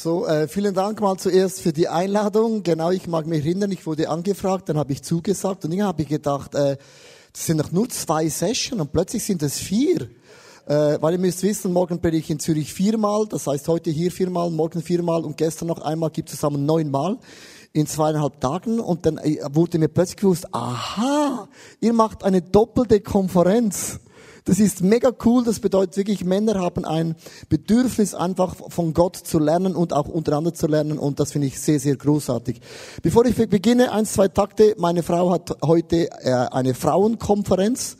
[0.00, 2.62] So, äh, vielen Dank mal zuerst für die Einladung.
[2.62, 6.02] Genau, ich mag mich erinnern, ich wurde angefragt, dann habe ich zugesagt und dann habe
[6.02, 6.76] ich gedacht, äh,
[7.32, 10.02] das sind noch nur zwei Sessions und plötzlich sind es vier.
[10.66, 14.12] Äh, weil ihr müsst wissen, morgen bin ich in Zürich viermal, das heißt heute hier
[14.12, 17.18] viermal, morgen viermal und gestern noch einmal, gibt zusammen neunmal
[17.72, 21.48] in zweieinhalb Tagen und dann äh, wurde mir plötzlich gewusst, aha,
[21.80, 23.98] ihr macht eine doppelte Konferenz.
[24.48, 25.44] Das ist mega cool.
[25.44, 27.16] Das bedeutet wirklich, Männer haben ein
[27.50, 30.98] Bedürfnis, einfach von Gott zu lernen und auch untereinander zu lernen.
[30.98, 32.58] Und das finde ich sehr, sehr großartig.
[33.02, 34.74] Bevor ich beginne, eins, zwei Takte.
[34.78, 37.98] Meine Frau hat heute äh, eine Frauenkonferenz.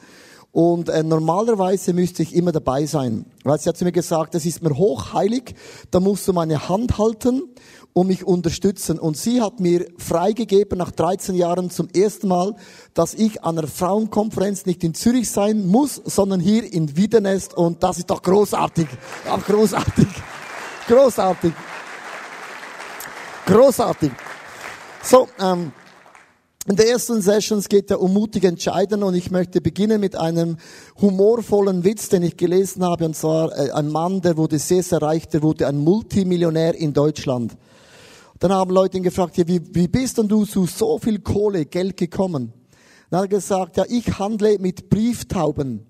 [0.50, 3.26] Und äh, normalerweise müsste ich immer dabei sein.
[3.44, 5.54] Weil sie hat zu mir gesagt, das ist mir hochheilig,
[5.90, 7.42] da musst du meine Hand halten
[7.92, 8.98] und mich unterstützen.
[8.98, 12.54] Und sie hat mir freigegeben nach 13 Jahren zum ersten Mal,
[12.94, 17.54] dass ich an einer Frauenkonferenz nicht in Zürich sein muss, sondern hier in Wiedenest.
[17.54, 18.86] Und das ist doch großartig.
[19.28, 20.06] Auch großartig.
[20.86, 21.52] Großartig.
[23.46, 24.12] Großartig.
[25.02, 25.72] So, ähm,
[26.68, 30.58] in der ersten Session geht ja um mutige Entscheiden und ich möchte beginnen mit einem
[31.00, 35.00] humorvollen Witz, den ich gelesen habe, und zwar äh, ein Mann, der wurde sehr, sehr
[35.00, 37.56] reich, der wurde ein Multimillionär in Deutschland.
[38.38, 41.66] Dann haben Leute ihn gefragt, ja, wie, wie bist denn du zu so viel Kohle,
[41.66, 42.52] Geld gekommen?
[43.10, 45.86] Dann hat er gesagt, ja, ich handle mit Brieftauben.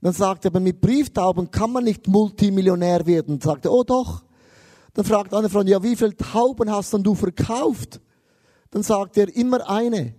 [0.00, 3.38] Dann sagt er, aber mit Brieftauben kann man nicht Multimillionär werden.
[3.38, 4.24] Dann sagt er, oh doch.
[4.94, 8.00] Dann fragt eine Frau, ja, wie viele Tauben hast denn du verkauft?
[8.70, 10.14] Dann sagt er, immer eine.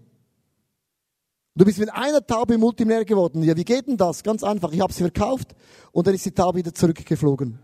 [1.55, 3.43] Du bist mit einer Taube Multimillionär geworden.
[3.43, 4.23] Ja, wie geht denn das?
[4.23, 4.71] Ganz einfach.
[4.71, 5.53] Ich habe sie verkauft
[5.91, 7.59] und dann ist die Taube wieder zurückgeflogen.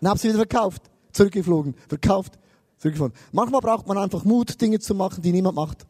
[0.00, 2.38] Dann habe sie wieder verkauft zurückgeflogen, verkauft,
[2.78, 3.16] zurückgeflogen.
[3.32, 5.86] Manchmal braucht man einfach Mut, Dinge zu machen, die niemand macht.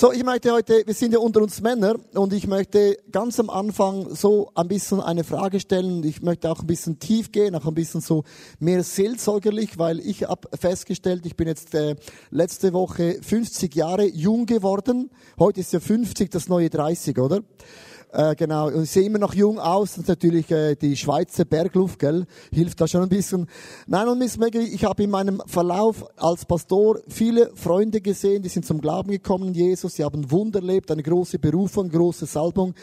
[0.00, 3.50] So, ich möchte heute, wir sind ja unter uns Männer und ich möchte ganz am
[3.50, 6.04] Anfang so ein bisschen eine Frage stellen.
[6.04, 8.22] Ich möchte auch ein bisschen tief gehen, auch ein bisschen so
[8.60, 11.96] mehr seelsorgerlich, weil ich habe festgestellt, ich bin jetzt äh,
[12.30, 15.10] letzte Woche 50 Jahre jung geworden.
[15.36, 17.40] Heute ist ja 50 das neue 30, oder?
[18.10, 19.98] Äh, genau, und ich sehe immer noch jung aus.
[19.98, 22.24] Ist natürlich äh, die Schweizer Bergluft, gell?
[22.50, 23.46] Hilft da schon ein bisschen.
[23.86, 28.48] Nein, und Miss Maggie, ich habe in meinem Verlauf als Pastor viele Freunde gesehen, die
[28.48, 29.96] sind zum Glauben gekommen, Jesus.
[29.96, 32.74] Sie haben Wunder erlebt, eine große Berufung, große Salbung.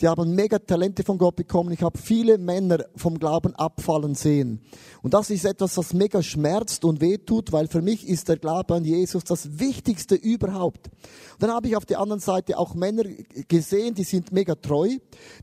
[0.00, 1.72] Die haben mega Talente von Gott bekommen.
[1.72, 4.62] Ich habe viele Männer vom Glauben abfallen sehen.
[5.02, 8.74] Und das ist etwas, was mega schmerzt und wehtut, weil für mich ist der Glaube
[8.74, 10.86] an Jesus das Wichtigste überhaupt.
[10.86, 13.04] Und dann habe ich auf der anderen Seite auch Männer
[13.48, 14.88] gesehen, die sind mega treu.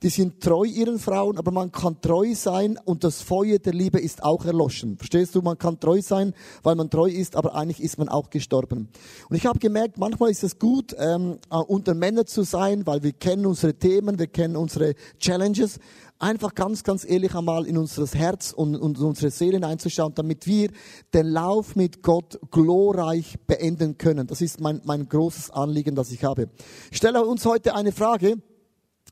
[0.01, 3.99] Die sind treu ihren Frauen, aber man kann treu sein und das Feuer der Liebe
[3.99, 4.97] ist auch erloschen.
[4.97, 5.41] Verstehst du?
[5.43, 8.89] Man kann treu sein, weil man treu ist, aber eigentlich ist man auch gestorben.
[9.29, 13.03] Und ich habe gemerkt, manchmal ist es gut, ähm, äh, unter Männern zu sein, weil
[13.03, 15.79] wir kennen unsere Themen, wir kennen unsere Challenges
[16.19, 20.69] einfach ganz, ganz ehrlich einmal in unser Herz und, und unsere Seelen einzuschauen, damit wir
[21.13, 24.27] den Lauf mit Gott glorreich beenden können.
[24.27, 26.49] Das ist mein, mein großes Anliegen, das ich habe.
[26.91, 28.37] Ich stelle uns heute eine Frage.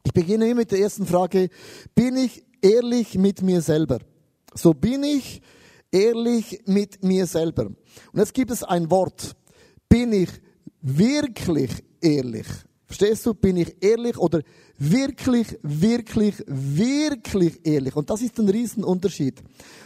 [0.03, 1.50] Ich beginne mit der ersten Frage.
[1.94, 4.00] Bin ich ehrlich mit mir selber?
[4.53, 5.41] So bin ich
[5.91, 7.66] ehrlich mit mir selber.
[7.66, 9.35] Und jetzt gibt es ein Wort.
[9.90, 10.29] Bin ich
[10.81, 12.47] wirklich ehrlich?
[12.85, 13.34] Verstehst du?
[13.34, 14.41] Bin ich ehrlich oder
[14.78, 17.96] wirklich, wirklich, wirklich ehrlich?
[17.96, 19.41] Und das ist ein Riesenunterschied.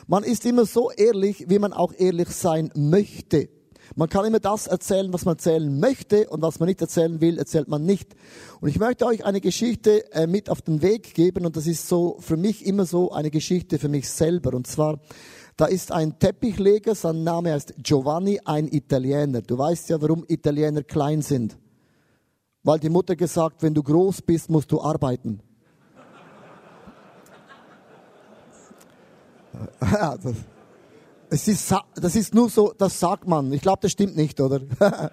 [0.08, 3.50] Man ist immer so ehrlich, wie man auch ehrlich sein möchte.
[3.96, 7.38] Man kann immer das erzählen, was man erzählen möchte und was man nicht erzählen will,
[7.38, 8.16] erzählt man nicht.
[8.62, 11.88] Und ich möchte euch eine Geschichte äh, mit auf den Weg geben und das ist
[11.88, 14.54] so für mich immer so eine Geschichte für mich selber.
[14.54, 15.00] Und zwar,
[15.58, 19.42] da ist ein Teppichleger, sein Name heißt Giovanni, ein Italiener.
[19.42, 21.58] Du weißt ja, warum Italiener klein sind.
[22.64, 25.42] Weil die Mutter gesagt, wenn du groß bist, musst du arbeiten.
[29.82, 30.36] Ja, das,
[31.30, 33.52] es ist, das ist nur so, das sagt man.
[33.52, 34.62] Ich glaube, das stimmt nicht, oder?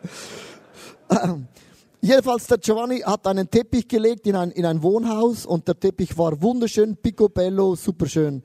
[2.01, 6.17] Jedenfalls, der Giovanni hat einen Teppich gelegt in ein, in ein Wohnhaus und der Teppich
[6.17, 8.43] war wunderschön, picobello, superschön.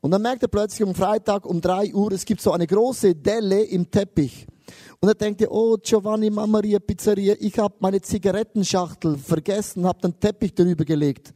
[0.00, 3.14] Und dann merkt er plötzlich am Freitag um drei Uhr, es gibt so eine große
[3.14, 4.46] Delle im Teppich.
[5.00, 10.18] Und er denkt, oh Giovanni, Mamma Maria Pizzeria, ich habe meine Zigarettenschachtel vergessen, habe den
[10.18, 11.34] Teppich darüber gelegt.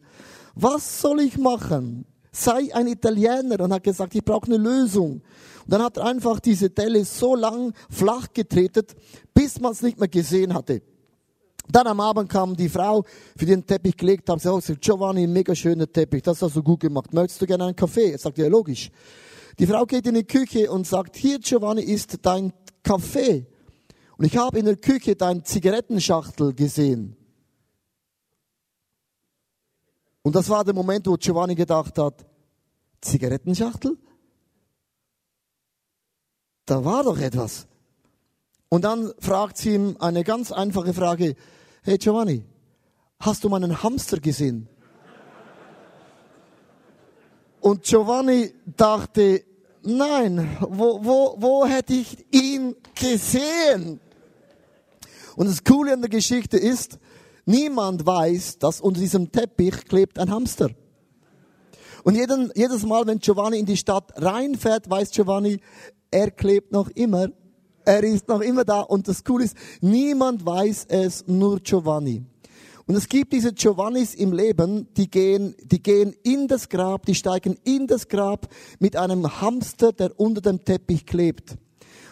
[0.55, 2.07] Was soll ich machen?
[2.33, 5.23] Sei ein Italiener und hat gesagt, ich brauche eine Lösung.
[5.65, 8.95] Und dann hat er einfach diese Delle so lang flach getretet,
[9.35, 10.83] bis man es nicht mehr gesehen hatte.
[11.71, 13.05] Dann am Abend kam die Frau,
[13.37, 16.63] für den Teppich gelegt haben, sie hat gesagt, Giovanni, mega schöner Teppich, das hast du
[16.63, 17.13] gut gemacht.
[17.13, 18.11] Möchtest du gerne einen Kaffee?
[18.11, 18.91] Er sagt, ja, logisch.
[19.59, 23.47] Die Frau geht in die Küche und sagt, hier, Giovanni, ist dein Kaffee.
[24.17, 27.17] Und ich habe in der Küche deine Zigarettenschachtel gesehen.
[30.23, 32.27] Und das war der Moment, wo Giovanni gedacht hat,
[33.01, 33.97] Zigarettenschachtel?
[36.71, 37.67] da war doch etwas.
[38.69, 41.35] Und dann fragt sie ihm eine ganz einfache Frage.
[41.83, 42.45] Hey Giovanni,
[43.19, 44.69] hast du meinen Hamster gesehen?
[47.61, 49.45] Und Giovanni dachte,
[49.83, 54.01] nein, wo, wo, wo hätte ich ihn gesehen?
[55.37, 56.99] Und das Coole an der Geschichte ist,
[57.47, 60.71] niemand weiß, dass unter diesem Teppich klebt ein Hamster.
[62.03, 65.61] Und jeden, jedes Mal, wenn Giovanni in die Stadt reinfährt, weiß Giovanni,
[66.11, 67.29] er klebt noch immer.
[67.85, 68.81] Er ist noch immer da.
[68.81, 72.25] Und das Coole ist, niemand weiß es, nur Giovanni.
[72.91, 77.15] Und es gibt diese Giovannis im Leben, die gehen, die gehen in das Grab, die
[77.15, 78.49] steigen in das Grab
[78.81, 81.57] mit einem Hamster, der unter dem Teppich klebt.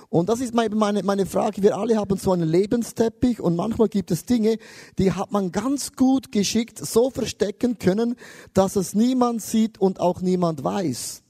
[0.09, 1.65] Und das ist meine, meine Frage.
[1.65, 4.57] Wir alle haben so einen Lebensteppich und manchmal gibt es Dinge,
[5.01, 8.15] die hat man ganz gut geschickt so verstecken können,
[8.55, 11.25] dass es niemand sieht und auch niemand weiß.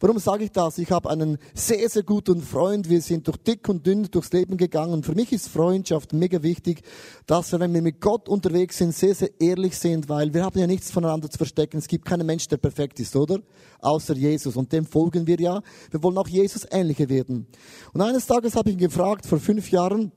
[0.00, 0.78] Warum sage ich das?
[0.78, 2.88] Ich habe einen sehr, sehr guten Freund.
[2.88, 5.02] Wir sind durch dick und dünn durchs Leben gegangen.
[5.02, 6.82] Für mich ist Freundschaft mega wichtig,
[7.26, 10.58] dass wir, wenn wir mit Gott unterwegs sind, sehr, sehr ehrlich sind, weil wir haben
[10.58, 11.78] ja nichts voneinander zu verstecken.
[11.78, 13.40] Es gibt keinen Mensch, der perfekt ist, oder?
[13.80, 14.56] Außer Jesus.
[14.56, 15.62] Und dem folgen wir ja.
[15.90, 17.46] Wir wollen auch Jesus ähnlicher werden.
[17.92, 20.12] Und eines Tages habe ich ihn gefragt, vor fünf Jahren,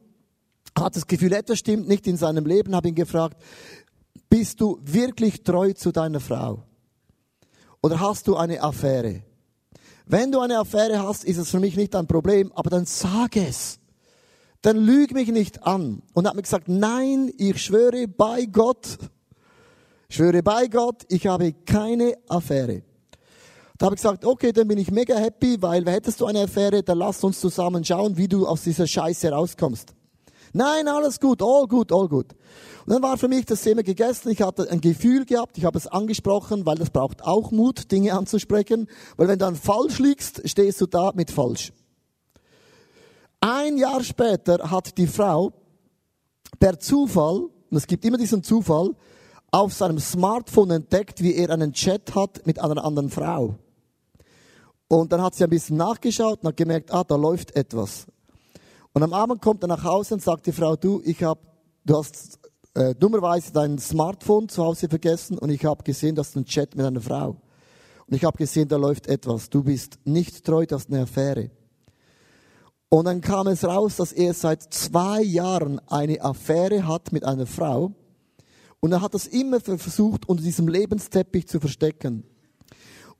[0.78, 3.38] hat das Gefühl, etwas stimmt nicht in seinem Leben, habe ihn gefragt,
[4.30, 6.64] bist du wirklich treu zu deiner Frau?
[7.82, 9.24] Oder hast du eine Affäre?
[10.12, 13.38] Wenn du eine Affäre hast, ist es für mich nicht ein Problem, aber dann sag
[13.38, 13.80] es.
[14.62, 16.02] Dann lüg mich nicht an.
[16.14, 18.98] Und hat mir gesagt, nein, ich schwöre bei Gott,
[20.10, 22.82] schwöre bei Gott, ich habe keine Affäre.
[23.78, 26.84] Da habe ich gesagt, okay, dann bin ich mega happy, weil hättest du eine Affäre,
[26.84, 29.94] dann lass uns zusammen schauen, wie du aus dieser Scheiße rauskommst.
[30.52, 32.36] Nein, alles gut, all gut, all gut.
[32.86, 34.30] Und dann war für mich das Thema gegessen.
[34.30, 38.14] Ich hatte ein Gefühl gehabt, ich habe es angesprochen, weil das braucht auch Mut, Dinge
[38.14, 38.88] anzusprechen.
[39.18, 41.72] Weil wenn du dann falsch liegst, stehst du da mit falsch.
[43.40, 45.52] Ein Jahr später hat die Frau
[46.60, 48.96] per Zufall, und es gibt immer diesen Zufall,
[49.52, 53.56] auf seinem Smartphone entdeckt, wie er einen Chat hat mit einer anderen Frau.
[54.88, 58.06] Und dann hat sie ein bisschen nachgeschaut und hat gemerkt, ah, da läuft etwas.
[58.94, 61.40] Und am Abend kommt er nach Hause und sagt die Frau, du, ich hab,
[61.86, 62.41] du hast
[62.74, 66.76] äh, dummerweise dein Smartphone zu Hause vergessen und ich habe gesehen, dass du einen Chat
[66.76, 67.38] mit einer Frau.
[68.08, 69.50] Und ich habe gesehen, da läuft etwas.
[69.50, 71.52] Du bist nicht treu, das ist eine Affäre.
[72.90, 77.46] Und dann kam es raus, dass er seit zwei Jahren eine Affäre hat mit einer
[77.46, 77.94] Frau.
[78.82, 82.26] Und er hat das immer versucht, unter diesem Lebensteppich zu verstecken.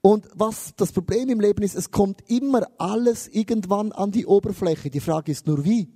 [0.02, 4.90] Und was das Problem im Leben ist, es kommt immer alles irgendwann an die Oberfläche.
[4.90, 5.88] Die Frage ist nur wie.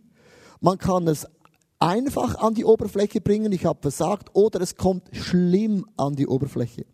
[0.62, 1.28] Man kann es
[1.86, 6.86] einfach an die Oberfläche bringen, ich habe versagt, oder es kommt schlimm an die Oberfläche.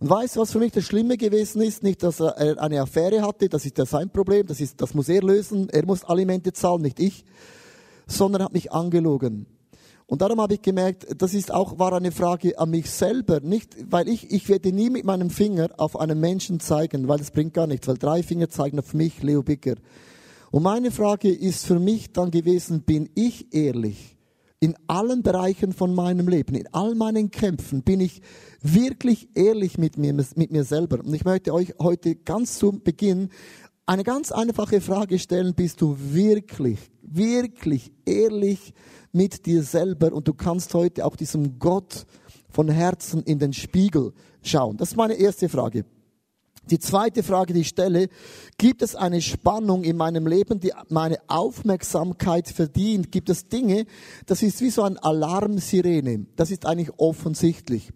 [0.00, 1.82] Und weißt du, was für mich das Schlimme gewesen ist?
[1.82, 5.08] Nicht, dass er eine Affäre hatte, das ist ja sein Problem, das, ist, das muss
[5.08, 7.24] er lösen, er muss Alimente zahlen, nicht ich,
[8.06, 9.46] sondern hat mich angelogen.
[10.06, 13.38] Und darum habe ich gemerkt, das ist auch, war eine Frage an mich selber.
[13.40, 17.30] Nicht, weil ich, ich werde nie mit meinem Finger auf einen Menschen zeigen, weil das
[17.30, 19.76] bringt gar nichts, weil drei Finger zeigen auf mich, Leo Bicker.
[20.50, 24.16] Und meine Frage ist für mich dann gewesen, bin ich ehrlich?
[24.58, 28.20] In allen Bereichen von meinem Leben, in all meinen Kämpfen, bin ich
[28.60, 30.98] wirklich ehrlich mit mir, mit mir selber.
[30.98, 33.30] Und ich möchte euch heute ganz zu Beginn
[33.86, 35.54] eine ganz einfache Frage stellen.
[35.54, 38.74] Bist du wirklich, wirklich ehrlich
[39.12, 42.06] mit dir selber und du kannst heute auch diesem Gott
[42.48, 44.76] von Herzen in den Spiegel schauen.
[44.76, 45.84] Das ist meine erste Frage.
[46.70, 48.08] Die zweite Frage, die ich stelle,
[48.58, 53.10] gibt es eine Spannung in meinem Leben, die meine Aufmerksamkeit verdient?
[53.10, 53.86] Gibt es Dinge,
[54.26, 56.26] das ist wie so ein Alarmsirene.
[56.36, 57.90] Das ist eigentlich offensichtlich.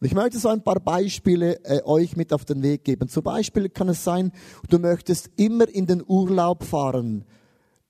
[0.00, 3.08] Und ich möchte so ein paar Beispiele äh, euch mit auf den Weg geben.
[3.08, 4.32] Zum Beispiel kann es sein,
[4.68, 7.24] du möchtest immer in den Urlaub fahren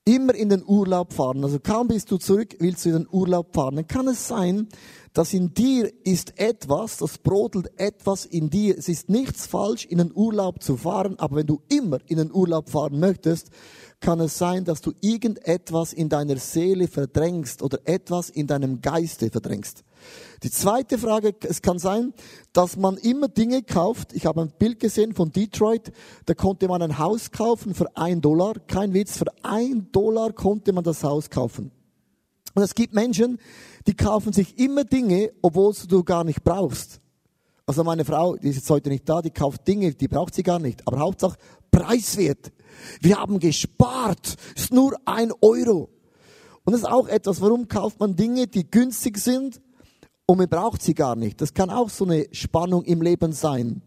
[0.08, 1.42] immer in den Urlaub fahren.
[1.42, 3.74] Also kaum bist du zurück, willst du in den Urlaub fahren.
[3.74, 4.68] Dann kann es sein,
[5.16, 8.76] dass in dir ist etwas, das brodelt etwas in dir.
[8.76, 12.30] Es ist nichts falsch, in den Urlaub zu fahren, aber wenn du immer in den
[12.30, 13.48] Urlaub fahren möchtest,
[14.00, 19.30] kann es sein, dass du irgendetwas in deiner Seele verdrängst oder etwas in deinem Geiste
[19.30, 19.84] verdrängst.
[20.42, 22.12] Die zweite Frage, es kann sein,
[22.52, 24.12] dass man immer Dinge kauft.
[24.12, 25.92] Ich habe ein Bild gesehen von Detroit,
[26.26, 28.52] da konnte man ein Haus kaufen für ein Dollar.
[28.66, 31.70] Kein Witz, für ein Dollar konnte man das Haus kaufen.
[32.56, 33.38] Und es gibt Menschen,
[33.86, 37.00] die kaufen sich immer Dinge, obwohl du gar nicht brauchst.
[37.66, 40.42] Also meine Frau, die ist jetzt heute nicht da, die kauft Dinge, die braucht sie
[40.42, 40.86] gar nicht.
[40.86, 41.36] Aber Hauptsache
[41.70, 42.52] preiswert.
[43.00, 44.36] Wir haben gespart.
[44.54, 45.90] Ist nur ein Euro.
[46.64, 49.60] Und das ist auch etwas, warum kauft man Dinge, die günstig sind,
[50.26, 51.40] und man braucht sie gar nicht.
[51.40, 53.82] Das kann auch so eine Spannung im Leben sein.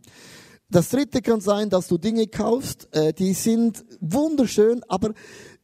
[0.70, 5.14] Das dritte kann sein, dass du Dinge kaufst, äh, die sind wunderschön, aber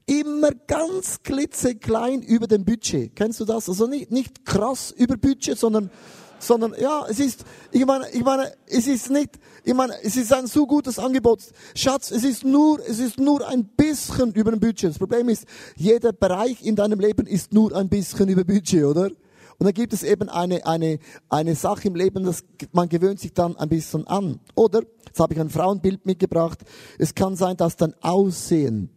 [0.06, 3.16] immer ganz klitzeklein über dem Budget.
[3.16, 3.68] Kennst du das?
[3.68, 5.90] Also nicht, nicht krass über Budget, sondern,
[6.38, 10.32] sondern, ja, es ist, ich meine, ich meine, es ist nicht, ich meine, es ist
[10.32, 11.42] ein so gutes Angebot.
[11.74, 14.92] Schatz, es ist nur, es ist nur ein bisschen über dem Budget.
[14.92, 15.46] Das Problem ist,
[15.76, 19.10] jeder Bereich in deinem Leben ist nur ein bisschen über Budget, oder?
[19.58, 22.44] Und dann gibt es eben eine, eine, eine Sache im Leben, dass
[22.74, 24.42] man gewöhnt sich dann ein bisschen an.
[24.54, 26.60] Oder, jetzt habe ich ein Frauenbild mitgebracht,
[27.00, 28.90] es kann sein, dass dein Aussehen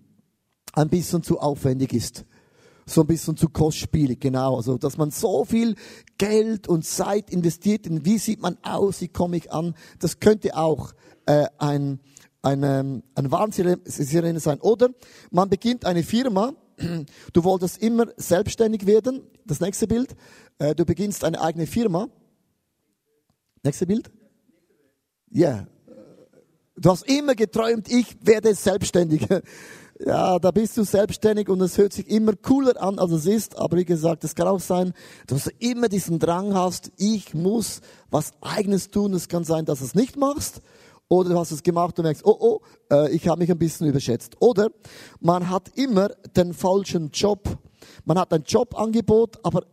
[0.79, 2.25] ein bisschen zu aufwendig ist.
[2.87, 4.57] So ein bisschen zu kostspielig, genau.
[4.57, 5.75] Also, dass man so viel
[6.17, 10.57] Geld und Zeit investiert in, wie sieht man aus, wie komme ich an, das könnte
[10.57, 10.93] auch
[11.27, 12.01] äh, ein,
[12.41, 14.61] ein, ähm, ein Warnsirene sein.
[14.61, 14.91] Oder
[15.31, 16.55] man beginnt eine Firma,
[17.33, 19.23] du wolltest immer selbstständig werden.
[19.45, 20.15] Das nächste Bild.
[20.59, 22.09] Äh, du beginnst eine eigene Firma.
[23.63, 24.11] Nächste Bild.
[25.31, 25.49] Ja.
[25.49, 25.67] Yeah.
[26.81, 29.27] Du hast immer geträumt, ich werde selbstständig.
[30.05, 33.59] Ja, da bist du selbstständig und es hört sich immer cooler an, als es ist.
[33.59, 34.93] Aber wie gesagt, es kann auch sein,
[35.26, 39.12] dass du immer diesen Drang hast, ich muss was eigenes tun.
[39.12, 40.61] Es kann sein, dass du es nicht machst.
[41.09, 42.61] Oder du hast es gemacht und merkst, oh, oh,
[42.93, 44.37] äh, ich habe mich ein bisschen überschätzt.
[44.40, 44.69] Oder
[45.21, 47.59] man hat immer den falschen Job.
[48.05, 49.64] Man hat ein Jobangebot, aber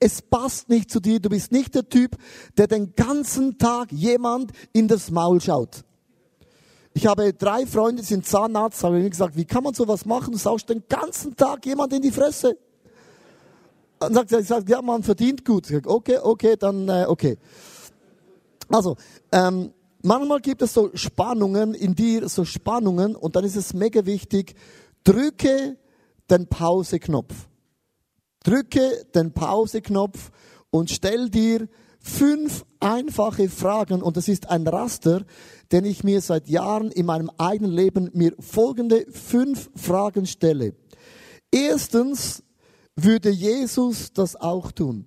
[0.00, 1.20] es passt nicht zu dir.
[1.20, 2.16] Du bist nicht der Typ,
[2.56, 5.84] der den ganzen Tag jemand in das Maul schaut.
[6.96, 10.30] Ich habe drei Freunde, die sind Zahnarzt, habe ich gesagt, wie kann man sowas machen?
[10.30, 12.56] Du saust den ganzen Tag jemand in die Fresse.
[13.98, 15.66] Und sagt, ich sage, ja, man verdient gut.
[15.66, 17.36] Sage, okay, okay, dann äh, okay.
[18.68, 18.96] Also,
[19.32, 19.72] ähm,
[20.02, 24.54] manchmal gibt es so Spannungen in dir, so Spannungen, und dann ist es mega wichtig,
[25.02, 25.76] drücke
[26.30, 27.34] den Pause-Knopf.
[28.44, 30.30] Drücke den Pause-Knopf
[30.70, 31.68] und stell dir
[32.04, 35.24] fünf einfache Fragen, und das ist ein Raster,
[35.72, 40.74] den ich mir seit Jahren in meinem eigenen Leben mir folgende fünf Fragen stelle.
[41.50, 42.42] Erstens,
[42.94, 45.06] würde Jesus das auch tun?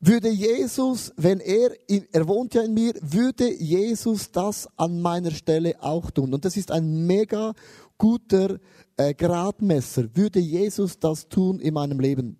[0.00, 5.76] Würde Jesus, wenn er, er wohnt ja in mir, würde Jesus das an meiner Stelle
[5.82, 6.32] auch tun?
[6.32, 7.52] Und das ist ein mega
[7.98, 8.58] guter
[8.96, 10.08] äh, Gradmesser.
[10.14, 12.38] Würde Jesus das tun in meinem Leben?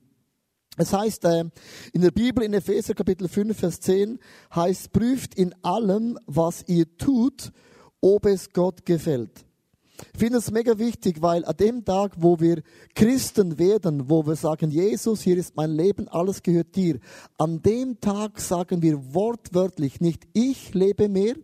[0.76, 1.44] Es heißt äh,
[1.92, 4.18] in der Bibel in Epheser Kapitel 5, Vers 10
[4.54, 7.52] heißt, prüft in allem, was ihr tut,
[8.00, 9.44] ob es Gott gefällt.
[10.14, 12.62] Ich finde es mega wichtig, weil an dem Tag, wo wir
[12.94, 16.98] Christen werden, wo wir sagen, Jesus, hier ist mein Leben, alles gehört dir,
[17.36, 21.34] an dem Tag sagen wir wortwörtlich nicht, ich lebe mehr,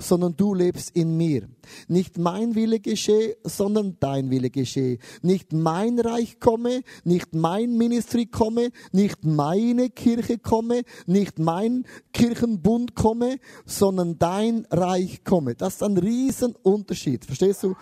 [0.00, 1.48] sondern du lebst in mir.
[1.88, 4.98] Nicht mein Wille geschehe, sondern dein Wille geschehe.
[5.22, 12.94] Nicht mein Reich komme, nicht mein Ministry komme, nicht meine Kirche komme, nicht mein Kirchenbund
[12.94, 15.54] komme, sondern dein Reich komme.
[15.54, 17.24] Das ist ein Riesenunterschied.
[17.24, 17.74] Verstehst du?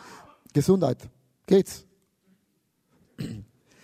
[0.52, 1.08] Gesundheit.
[1.46, 1.86] Geht's?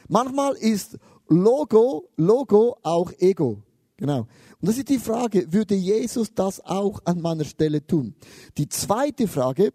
[0.08, 0.98] Manchmal ist
[1.28, 3.62] Logo, Logo auch Ego.
[3.96, 4.26] Genau.
[4.64, 8.14] Und das ist die Frage, würde Jesus das auch an meiner Stelle tun?
[8.56, 9.74] Die zweite Frage,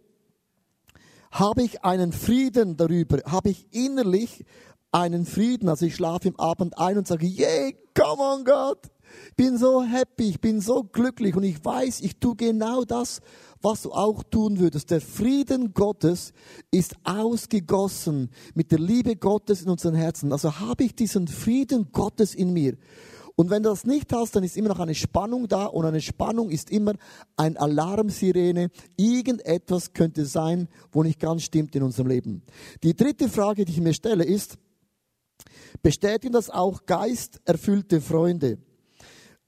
[1.29, 3.19] habe ich einen Frieden darüber?
[3.27, 4.43] Habe ich innerlich
[4.91, 5.69] einen Frieden?
[5.69, 8.79] Also ich schlafe im Abend ein und sage, yay, come on Gott.
[9.36, 13.22] Bin so happy, ich bin so glücklich und ich weiß, ich tue genau das,
[13.62, 14.89] was du auch tun würdest.
[14.89, 16.34] Der Frieden Gottes
[16.72, 20.31] ist ausgegossen mit der Liebe Gottes in unseren Herzen.
[20.31, 22.75] Also habe ich diesen Frieden Gottes in mir.
[23.39, 26.01] Und wenn du das nicht hast, dann ist immer noch eine Spannung da und eine
[26.01, 26.96] Spannung ist immer
[27.38, 28.69] ein Alarmsirene.
[28.98, 32.43] Irgendetwas könnte sein, wo nicht ganz stimmt in unserem Leben.
[32.84, 34.58] Die dritte Frage, die ich mir stelle, ist,
[35.81, 38.58] bestätigen das auch geisterfüllte Freunde?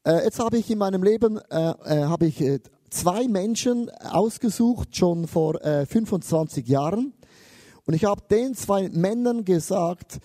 [0.05, 4.95] Äh, jetzt habe ich in meinem Leben äh, äh, habe ich äh, zwei Menschen ausgesucht,
[4.95, 7.11] schon vor 25 äh, Jahren.
[7.85, 10.21] Und ich habe den zwei Männern gesagt,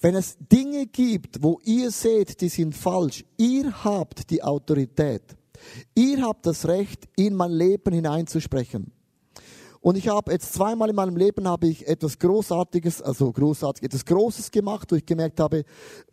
[0.00, 5.22] wenn es Dinge gibt, wo ihr seht, die sind falsch, ihr habt die Autorität.
[5.94, 8.92] Ihr habt das Recht, in mein Leben hineinzusprechen.
[9.84, 14.06] Und ich habe jetzt zweimal in meinem Leben habe ich etwas Großartiges, also großartig, etwas
[14.06, 15.64] Großes gemacht, wo ich gemerkt habe,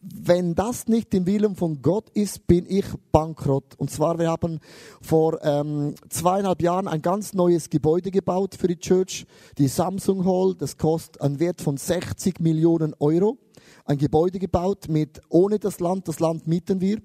[0.01, 3.75] wenn das nicht im Willen von Gott ist, bin ich bankrott.
[3.78, 4.60] Und zwar, wir haben
[5.01, 9.25] vor ähm, zweieinhalb Jahren ein ganz neues Gebäude gebaut für die Church,
[9.58, 10.54] die Samsung Hall.
[10.54, 13.38] Das kostet einen Wert von 60 Millionen Euro
[13.86, 17.00] ein Gebäude gebaut mit ohne das Land, das Land mieten wir.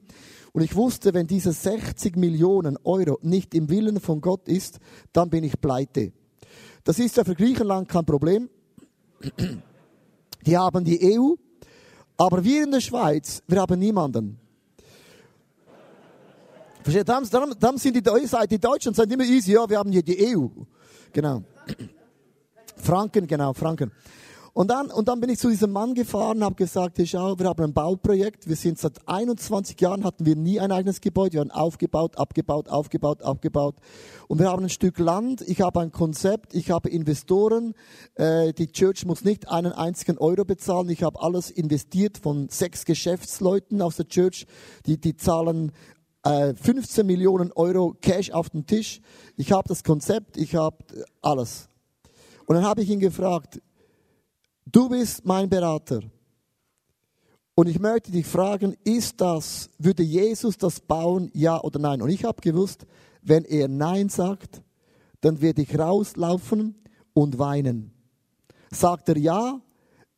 [0.52, 4.78] Und ich wusste, wenn diese 60 Millionen Euro nicht im Willen von Gott ist,
[5.12, 6.12] dann bin ich pleite.
[6.84, 8.48] Das ist ja für Griechenland kein Problem.
[10.46, 11.34] Die haben die EU,
[12.16, 14.38] aber wir in der Schweiz, wir haben niemanden.
[16.82, 17.08] Versteht?
[17.08, 18.02] Darum, darum, sind die,
[18.48, 20.46] die Deutschen sind immer easy, ja, wir haben hier die EU.
[21.12, 21.42] Genau.
[22.76, 23.90] Franken, genau, Franken.
[24.56, 27.46] Und dann, und dann bin ich zu diesem Mann gefahren, habe gesagt, hey, schau, wir
[27.46, 28.48] haben ein Bauprojekt.
[28.48, 31.34] Wir sind seit 21 Jahren, hatten wir nie ein eigenes Gebäude.
[31.34, 33.74] Wir haben aufgebaut, abgebaut, aufgebaut, aufgebaut.
[34.28, 35.42] Und wir haben ein Stück Land.
[35.42, 36.54] Ich habe ein Konzept.
[36.54, 37.74] Ich habe Investoren.
[38.14, 40.88] Äh, die Church muss nicht einen einzigen Euro bezahlen.
[40.88, 44.46] Ich habe alles investiert von sechs Geschäftsleuten aus der Church.
[44.86, 45.70] Die, die zahlen
[46.24, 49.02] 15 äh, Millionen Euro Cash auf den Tisch.
[49.36, 50.38] Ich habe das Konzept.
[50.38, 50.78] Ich habe
[51.20, 51.68] alles.
[52.46, 53.60] Und dann habe ich ihn gefragt,
[54.66, 56.00] Du bist mein Berater.
[57.54, 62.02] Und ich möchte dich fragen, ist das, würde Jesus das bauen, ja oder nein?
[62.02, 62.84] Und ich habe gewusst,
[63.22, 64.62] wenn er Nein sagt,
[65.20, 66.74] dann werde ich rauslaufen
[67.14, 67.92] und weinen.
[68.70, 69.60] Sagt er Ja,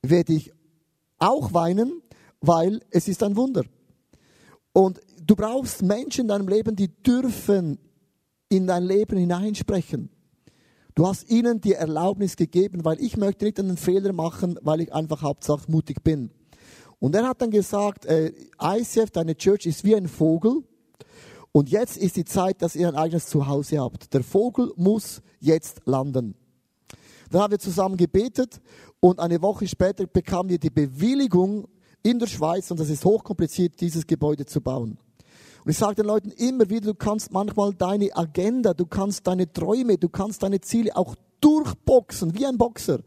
[0.02, 0.52] werde ich
[1.18, 2.02] auch weinen,
[2.40, 3.64] weil es ist ein Wunder.
[4.72, 7.78] Und du brauchst Menschen in deinem Leben, die dürfen
[8.48, 10.10] in dein Leben hineinsprechen.
[10.98, 14.92] Du hast ihnen die Erlaubnis gegeben, weil ich möchte nicht einen Fehler machen, weil ich
[14.92, 16.32] einfach hauptsächlich mutig bin.
[16.98, 20.64] Und er hat dann gesagt, äh, ICF, deine Church ist wie ein Vogel.
[21.52, 24.12] Und jetzt ist die Zeit, dass ihr ein eigenes Zuhause habt.
[24.12, 26.34] Der Vogel muss jetzt landen.
[27.30, 28.60] Dann haben wir zusammen gebetet
[28.98, 31.68] und eine Woche später bekamen wir die Bewilligung
[32.02, 34.98] in der Schweiz, und das ist hochkompliziert, dieses Gebäude zu bauen.
[35.68, 39.52] Und ich sage den Leuten immer wieder, du kannst manchmal deine Agenda, du kannst deine
[39.52, 43.00] Träume, du kannst deine Ziele auch durchboxen, wie ein Boxer.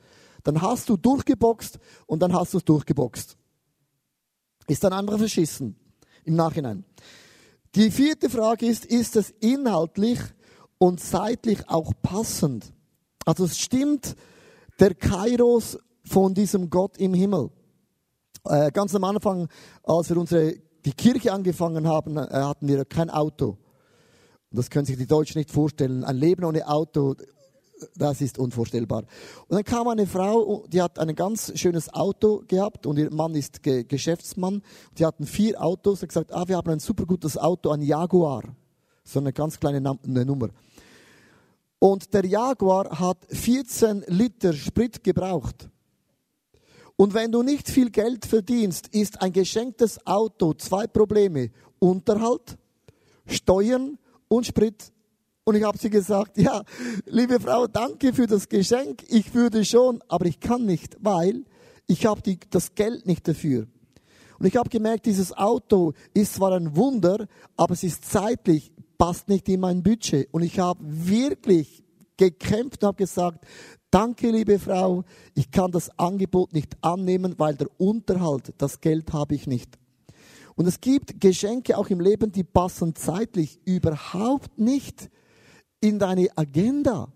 [0.43, 3.35] Dann hast du durchgeboxt und dann hast du es durchgeboxt.
[4.67, 5.75] Ist dann einfach verschissen
[6.23, 6.85] im Nachhinein.
[7.73, 10.19] Die vierte Frage ist, ist es inhaltlich
[10.77, 12.71] und zeitlich auch passend?
[13.25, 14.15] Also es stimmt
[14.79, 17.49] der Kairos von diesem Gott im Himmel.
[18.45, 19.47] Äh, ganz am Anfang,
[19.81, 23.57] als wir unsere die Kirche angefangen haben, äh, hatten wir kein Auto.
[24.51, 26.03] Das können sich die Deutschen nicht vorstellen.
[26.03, 27.15] Ein Leben ohne Auto,
[27.95, 29.03] das ist unvorstellbar.
[29.47, 33.33] Und dann kam eine Frau, die hat ein ganz schönes Auto gehabt und ihr Mann
[33.35, 34.61] ist Ge Geschäftsmann.
[34.97, 36.01] Die hatten vier Autos.
[36.01, 38.43] Hat gesagt, ah, wir haben ein super gutes Auto, ein Jaguar.
[39.03, 40.49] So eine ganz kleine Nummer.
[41.79, 45.70] Und der Jaguar hat 14 Liter Sprit gebraucht.
[47.01, 51.49] Und wenn du nicht viel Geld verdienst, ist ein geschenktes Auto zwei Probleme.
[51.79, 52.59] Unterhalt,
[53.25, 54.93] Steuern und Sprit.
[55.43, 56.61] Und ich habe sie gesagt, ja,
[57.07, 59.01] liebe Frau, danke für das Geschenk.
[59.07, 61.43] Ich würde schon, aber ich kann nicht, weil
[61.87, 63.65] ich habe das Geld nicht dafür.
[64.37, 67.25] Und ich habe gemerkt, dieses Auto ist zwar ein Wunder,
[67.57, 70.31] aber es ist zeitlich, passt nicht in mein Budget.
[70.31, 71.83] Und ich habe wirklich
[72.17, 73.43] gekämpft und habe gesagt,
[73.91, 75.03] Danke, liebe Frau,
[75.35, 79.77] ich kann das Angebot nicht annehmen, weil der Unterhalt, das Geld habe ich nicht.
[80.55, 85.09] Und es gibt Geschenke auch im Leben, die passen zeitlich überhaupt nicht
[85.81, 87.11] in deine Agenda,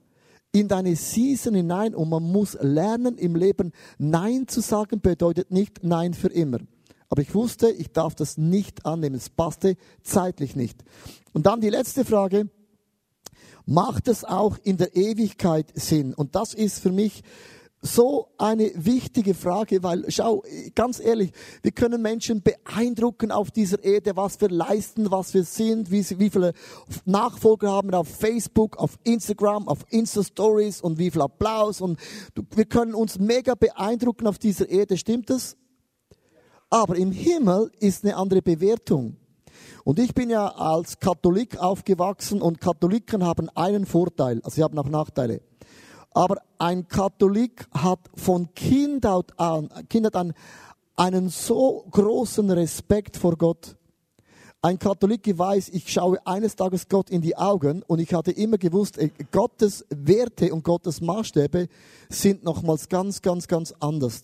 [0.52, 1.96] in deine Season hinein.
[1.96, 6.58] Und man muss lernen im Leben, Nein zu sagen bedeutet nicht Nein für immer.
[7.08, 9.16] Aber ich wusste, ich darf das nicht annehmen.
[9.16, 10.84] Es passte zeitlich nicht.
[11.32, 12.50] Und dann die letzte Frage
[13.66, 16.14] macht es auch in der Ewigkeit Sinn?
[16.14, 17.24] Und das ist für mich
[17.86, 24.16] so eine wichtige Frage, weil schau, ganz ehrlich, wir können Menschen beeindrucken auf dieser Erde,
[24.16, 26.54] was wir leisten, was wir sind, wie, wie viele
[27.06, 32.00] Nachfolger haben auf Facebook, auf Instagram, auf Insta-Stories und wie viel Applaus und
[32.56, 35.56] wir können uns mega beeindrucken auf dieser Erde, stimmt das?
[36.70, 39.18] Aber im Himmel ist eine andere Bewertung.
[39.86, 44.80] Und ich bin ja als Katholik aufgewachsen und Katholiken haben einen Vorteil, also sie haben
[44.80, 45.42] auch Nachteile.
[46.10, 50.34] Aber ein Katholik hat von Kindheit an, Kindheit an
[50.96, 53.76] einen so großen Respekt vor Gott.
[54.60, 58.58] Ein Katholik weiß, ich schaue eines Tages Gott in die Augen und ich hatte immer
[58.58, 61.68] gewusst, äh, Gottes Werte und Gottes Maßstäbe
[62.10, 64.24] sind nochmals ganz, ganz, ganz anders.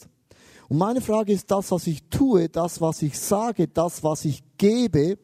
[0.69, 4.41] Und meine Frage ist, das, was ich tue, das, was ich sage, das, was ich
[4.57, 5.19] gebe,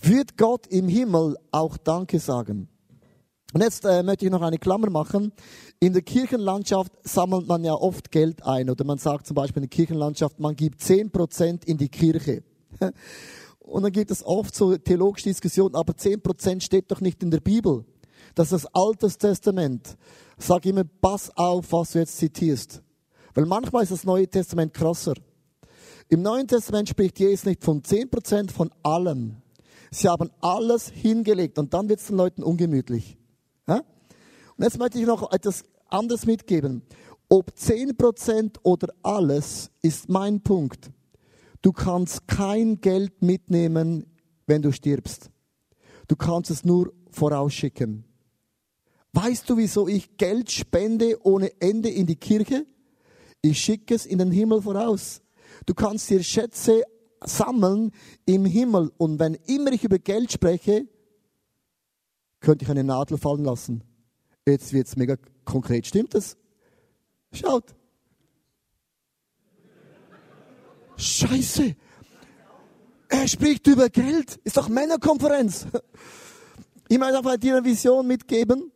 [0.00, 2.68] wird Gott im Himmel auch Danke sagen.
[3.52, 5.32] Und jetzt äh, möchte ich noch eine Klammer machen.
[5.80, 8.68] In der Kirchenlandschaft sammelt man ja oft Geld ein.
[8.68, 12.42] Oder man sagt zum Beispiel in der Kirchenlandschaft, man gibt 10% in die Kirche.
[13.60, 17.40] Und dann gibt es oft so theologische Diskussionen, aber 10% steht doch nicht in der
[17.40, 17.84] Bibel.
[18.34, 19.96] Das ist das Altes Testament.
[20.38, 22.82] Sag immer, pass auf, was du jetzt zitierst.
[23.34, 25.14] Weil manchmal ist das Neue Testament krasser.
[26.08, 29.36] Im Neuen Testament spricht Jesus nicht von 10%, von allem.
[29.96, 33.16] Sie haben alles hingelegt und dann wird es den Leuten ungemütlich.
[33.66, 33.76] Ja?
[33.78, 36.82] Und jetzt möchte ich noch etwas anderes mitgeben.
[37.30, 40.90] Ob 10% oder alles ist mein Punkt.
[41.62, 44.04] Du kannst kein Geld mitnehmen,
[44.46, 45.30] wenn du stirbst.
[46.08, 48.04] Du kannst es nur vorausschicken.
[49.14, 52.66] Weißt du, wieso ich Geld spende ohne Ende in die Kirche?
[53.40, 55.22] Ich schicke es in den Himmel voraus.
[55.64, 56.82] Du kannst dir Schätze
[57.26, 57.92] sammeln
[58.24, 58.90] im Himmel.
[58.96, 60.86] Und wenn immer ich über Geld spreche,
[62.40, 63.82] könnte ich eine Nadel fallen lassen.
[64.46, 65.86] Jetzt wird es mega konkret.
[65.86, 66.36] Stimmt das?
[67.32, 67.74] Schaut.
[70.96, 71.74] Scheiße.
[73.08, 74.36] Er spricht über Geld.
[74.44, 75.66] Ist doch Männerkonferenz.
[76.88, 78.70] Ich möchte einfach dir eine Vision mitgeben.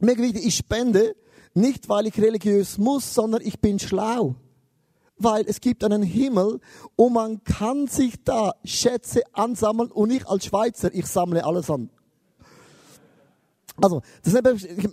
[0.00, 1.14] Mir wichtig, ich spende
[1.54, 4.36] nicht, weil ich religiös muss, sondern ich bin schlau.
[5.18, 6.60] Weil es gibt einen Himmel
[6.94, 11.90] und man kann sich da Schätze ansammeln und ich als Schweizer, ich sammle alles an.
[13.80, 14.02] Also,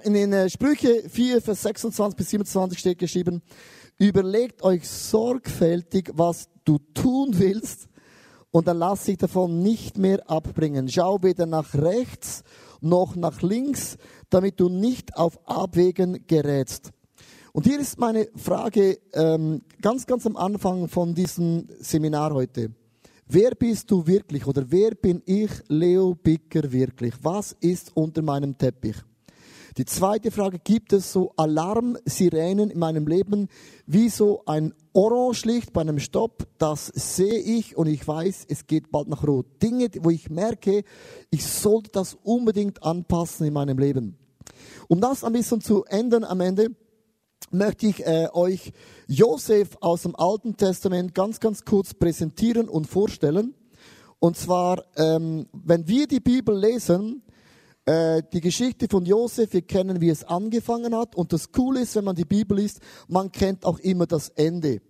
[0.03, 3.41] in den äh, Sprüche 4, Vers 26 bis 27 steht geschrieben,
[3.97, 7.87] überlegt euch sorgfältig, was du tun willst
[8.51, 10.89] und dann lass dich davon nicht mehr abbringen.
[10.89, 12.43] Schau weder nach rechts
[12.81, 13.97] noch nach links,
[14.29, 16.91] damit du nicht auf Abwägen gerätst.
[17.55, 22.71] Und hier ist meine Frage ähm, ganz, ganz am Anfang von diesem Seminar heute.
[23.27, 27.13] Wer bist du wirklich oder wer bin ich, Leo Bicker, wirklich?
[27.21, 28.95] Was ist unter meinem Teppich?
[29.77, 33.47] Die zweite Frage, gibt es so Alarmsirenen in meinem Leben,
[33.85, 38.91] wie so ein Orange-Licht bei einem Stopp, das sehe ich und ich weiß, es geht
[38.91, 39.45] bald nach Rot.
[39.61, 40.83] Dinge, wo ich merke,
[41.29, 44.17] ich sollte das unbedingt anpassen in meinem Leben.
[44.87, 46.71] Um das ein bisschen zu ändern am Ende,
[47.51, 48.73] möchte ich äh, euch
[49.07, 53.53] Josef aus dem Alten Testament ganz, ganz kurz präsentieren und vorstellen.
[54.19, 57.23] Und zwar, ähm, wenn wir die Bibel lesen,
[57.85, 61.15] äh, die Geschichte von Josef, wir kennen, wie es angefangen hat.
[61.15, 64.81] Und das Coole ist, wenn man die Bibel liest, man kennt auch immer das Ende.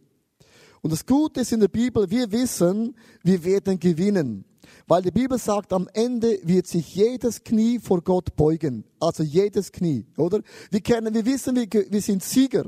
[0.82, 4.46] Und das Gute ist in der Bibel, wir wissen, wir werden gewinnen.
[4.88, 8.84] Weil die Bibel sagt, am Ende wird sich jedes Knie vor Gott beugen.
[9.00, 10.42] Also jedes Knie, oder?
[10.72, 12.66] Wir kennen, wir wissen, wir, wir sind Sieger.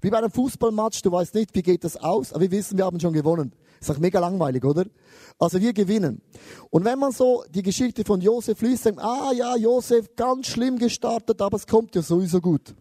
[0.00, 2.84] Wie bei einem Fußballmatch, du weißt nicht, wie geht das aus, aber wir wissen, wir
[2.84, 3.52] haben schon gewonnen.
[3.80, 4.86] Ist doch mega langweilig, oder?
[5.38, 6.20] Also wir gewinnen.
[6.70, 10.78] Und wenn man so die Geschichte von Josef liest, denkt, ah ja, Josef, ganz schlimm
[10.78, 12.74] gestartet, aber es kommt ja sowieso gut.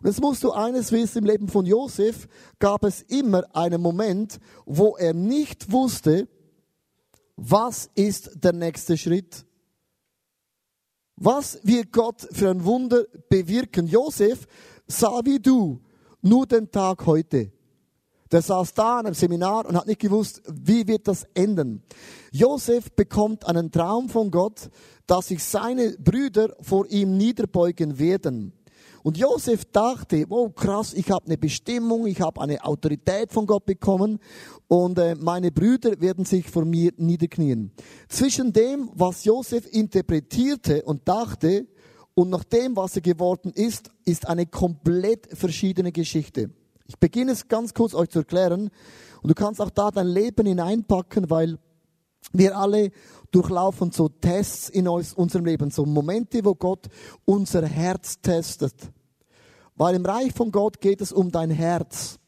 [0.00, 2.26] Und jetzt musst du eines wissen, im Leben von Josef
[2.58, 6.26] gab es immer einen Moment, wo er nicht wusste,
[7.42, 9.46] was ist der nächste Schritt?
[11.16, 13.86] Was wird Gott für ein Wunder bewirken?
[13.86, 14.46] Josef
[14.86, 15.80] sah wie du
[16.20, 17.50] nur den Tag heute.
[18.30, 21.82] Der saß da in einem Seminar und hat nicht gewusst, wie wird das enden.
[22.30, 24.70] Josef bekommt einen Traum von Gott,
[25.06, 28.52] dass sich seine Brüder vor ihm niederbeugen werden.
[29.02, 33.64] Und Josef dachte, wow, krass, ich habe eine Bestimmung, ich habe eine Autorität von Gott
[33.64, 34.18] bekommen
[34.68, 37.72] und äh, meine Brüder werden sich vor mir niederknien.
[38.08, 41.66] Zwischen dem, was Josef interpretierte und dachte,
[42.14, 46.50] und nach dem, was er geworden ist, ist eine komplett verschiedene Geschichte.
[46.86, 48.70] Ich beginne es ganz kurz euch zu erklären
[49.22, 51.58] und du kannst auch da dein Leben hineinpacken, weil
[52.32, 52.90] wir alle
[53.30, 56.88] durchlaufen so Tests in unserem Leben, so Momente, wo Gott
[57.24, 58.74] unser Herz testet.
[59.76, 62.18] Weil im Reich von Gott geht es um dein Herz,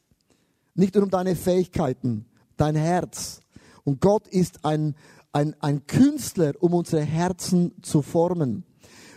[0.75, 2.27] nicht nur um deine Fähigkeiten,
[2.57, 3.41] dein Herz.
[3.85, 4.95] Und Gott ist ein,
[5.33, 8.65] ein, ein Künstler, um unsere Herzen zu formen.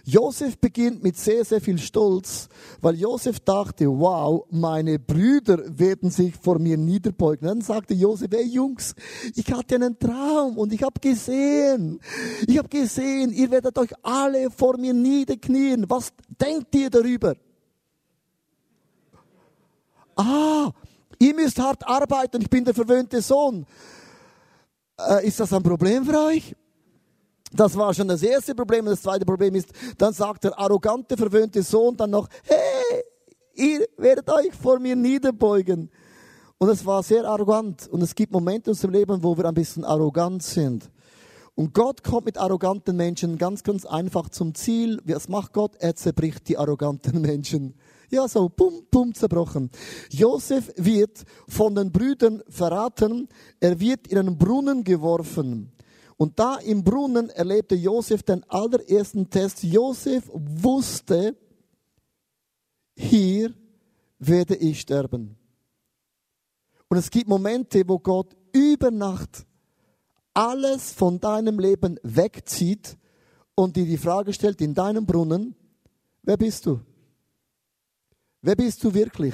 [0.07, 2.47] Josef beginnt mit sehr, sehr viel Stolz,
[2.79, 7.47] weil Josef dachte, wow, meine Brüder werden sich vor mir niederbeugen.
[7.47, 8.93] Dann sagte Josef, hey Jungs,
[9.35, 11.99] ich hatte einen Traum und ich habe gesehen,
[12.45, 15.85] ich habe gesehen, ihr werdet euch alle vor mir niederknien.
[15.89, 17.35] Was denkt ihr darüber?
[20.15, 20.69] Ah,
[21.17, 23.65] ihr müsst hart arbeiten, ich bin der verwöhnte Sohn.
[24.99, 26.55] Äh, ist das ein Problem für euch?
[27.55, 28.85] Das war schon das erste Problem.
[28.85, 33.03] Das zweite Problem ist, dann sagt der arrogante, verwöhnte Sohn dann noch, hey,
[33.53, 35.89] ihr werdet euch vor mir niederbeugen.
[36.57, 37.87] Und es war sehr arrogant.
[37.87, 40.89] Und es gibt Momente in unserem Leben, wo wir ein bisschen arrogant sind.
[41.55, 44.99] Und Gott kommt mit arroganten Menschen ganz, ganz einfach zum Ziel.
[45.05, 45.75] Was macht Gott?
[45.79, 47.75] Er zerbricht die arroganten Menschen.
[48.09, 49.71] Ja, so, pum, pum, zerbrochen.
[50.11, 53.29] Josef wird von den Brüdern verraten.
[53.61, 55.71] Er wird in einen Brunnen geworfen.
[56.17, 59.63] Und da im Brunnen erlebte Josef den allerersten Test.
[59.63, 61.35] Josef wusste,
[62.95, 63.53] hier
[64.19, 65.35] werde ich sterben.
[66.87, 69.45] Und es gibt Momente, wo Gott über Nacht
[70.33, 72.97] alles von deinem Leben wegzieht
[73.55, 75.55] und dir die Frage stellt in deinem Brunnen,
[76.23, 76.79] wer bist du?
[78.41, 79.33] Wer bist du wirklich?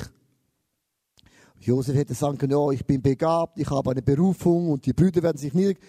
[1.59, 5.21] Josef hätte sagen können, oh, ich bin begabt, ich habe eine Berufung und die Brüder
[5.21, 5.79] werden sich nieder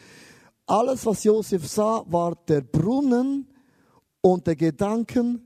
[0.67, 3.49] Alles, was Josef sah, war der Brunnen
[4.21, 5.43] und der Gedanken,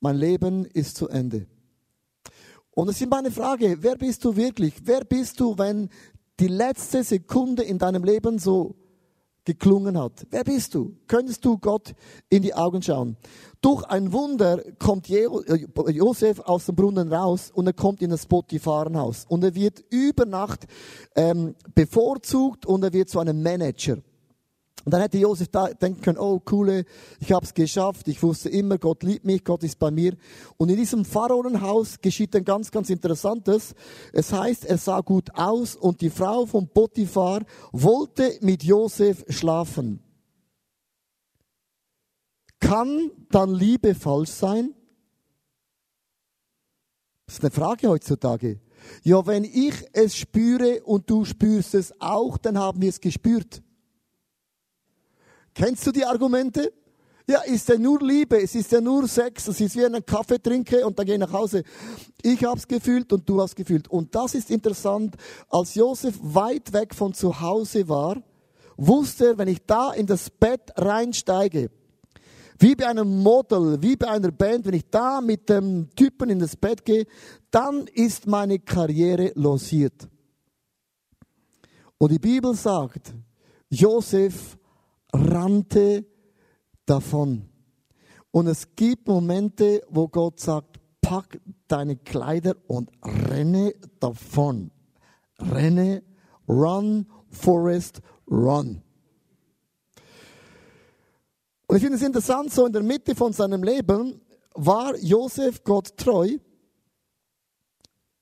[0.00, 1.46] mein Leben ist zu Ende.
[2.72, 4.74] Und es ist meine Frage, wer bist du wirklich?
[4.84, 5.88] Wer bist du, wenn
[6.38, 8.74] die letzte Sekunde in deinem Leben so
[9.52, 10.26] geklungen hat.
[10.30, 10.96] Wer bist du?
[11.06, 11.94] Könntest du Gott
[12.28, 13.16] in die Augen schauen?
[13.60, 15.26] Durch ein Wunder kommt äh,
[15.90, 19.26] Josef aus dem Brunnen raus und er kommt in das Potipharenhaus.
[19.28, 20.66] Und er wird über Nacht
[21.14, 23.98] ähm, bevorzugt und er wird zu einem Manager.
[24.84, 26.84] Und dann hätte Josef da denken können, oh coole,
[27.20, 30.16] ich habe es geschafft, ich wusste immer, Gott liebt mich, Gott ist bei mir.
[30.56, 33.74] Und in diesem Pharaonenhaus geschieht ein ganz, ganz Interessantes.
[34.12, 40.02] Es heißt, er sah gut aus und die Frau von Potiphar wollte mit Josef schlafen.
[42.58, 44.74] Kann dann Liebe falsch sein?
[47.26, 48.60] Das ist eine Frage heutzutage.
[49.02, 53.62] Ja, wenn ich es spüre und du spürst es auch, dann haben wir es gespürt.
[55.54, 56.72] Kennst du die Argumente?
[57.26, 60.42] Ja, ist ja nur Liebe, es ist ja nur Sex, es ist wie einen Kaffee
[60.42, 61.62] trinke und dann gehe ich nach Hause.
[62.22, 63.86] Ich hab's gefühlt und du hast gefühlt.
[63.88, 65.14] Und das ist interessant,
[65.48, 68.20] als Josef weit weg von zu Hause war,
[68.76, 71.70] wusste er, wenn ich da in das Bett reinsteige,
[72.58, 76.40] wie bei einem Model, wie bei einer Band, wenn ich da mit dem Typen in
[76.40, 77.06] das Bett gehe,
[77.50, 80.08] dann ist meine Karriere losiert.
[81.96, 83.14] Und die Bibel sagt,
[83.68, 84.58] Josef
[85.12, 86.06] rannte
[86.86, 87.48] davon.
[88.30, 94.70] Und es gibt Momente, wo Gott sagt, pack deine Kleider und renne davon.
[95.38, 96.02] Renne,
[96.48, 98.82] run, Forest, run.
[101.66, 104.20] Und ich finde es interessant, so in der Mitte von seinem Leben
[104.54, 106.38] war Josef Gott treu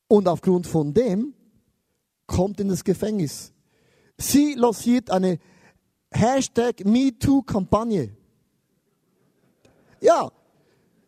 [0.06, 1.34] und aufgrund von dem
[2.26, 3.52] kommt in das Gefängnis.
[4.18, 5.38] Sie losiert eine
[6.10, 8.16] Hashtag MeToo-Kampagne.
[10.00, 10.30] Ja,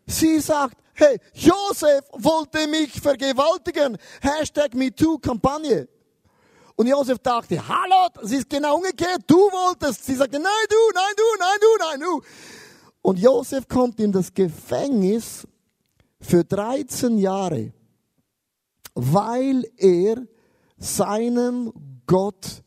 [0.07, 3.97] sie sagt, hey, Josef wollte mich vergewaltigen.
[4.21, 5.89] Hashtag MeToo-Kampagne.
[6.77, 10.05] Und Josef dachte, hallo, das ist genau umgekehrt, du wolltest.
[10.05, 12.23] Sie sagte, nein du, nein du, nein du, nein du.
[13.03, 15.47] Und Josef kommt in das Gefängnis
[16.21, 17.73] für 13 Jahre,
[18.95, 20.27] weil er
[20.77, 21.73] seinem
[22.07, 22.63] Gott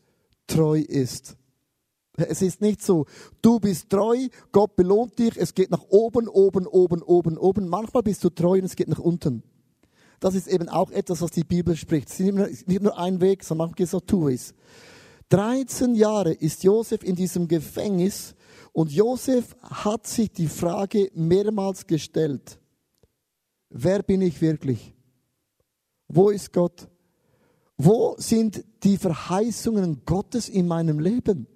[0.48, 1.36] treu ist.
[2.16, 3.06] Es ist nicht so,
[3.42, 7.68] du bist treu, Gott belohnt dich, es geht nach oben, oben, oben, oben, oben.
[7.68, 9.42] Manchmal bist du treu und es geht nach unten.
[10.20, 12.10] Das ist eben auch etwas, was die Bibel spricht.
[12.10, 14.54] Es ist nicht nur ein Weg, sondern manchmal geht es auch two ways.
[15.30, 18.36] 13 Jahre ist Josef in diesem Gefängnis
[18.74, 22.60] und Josef hat sich die Frage mehrmals gestellt.
[23.70, 24.94] Wer bin ich wirklich?
[26.08, 26.88] Wo ist Gott?
[27.76, 31.48] Wo sind die Verheißungen Gottes in meinem Leben?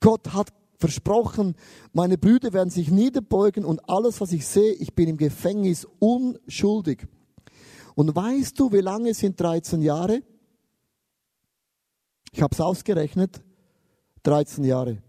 [0.00, 1.56] Gott hat versprochen,
[1.92, 7.06] meine Brüder werden sich niederbeugen und alles, was ich sehe, ich bin im Gefängnis unschuldig.
[7.94, 10.22] Und weißt du, wie lange sind 13 Jahre?
[12.30, 13.42] Ich habe es ausgerechnet.
[14.22, 15.02] 13 Jahre.